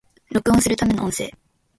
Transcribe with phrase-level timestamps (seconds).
[0.31, 1.29] 録音するための音声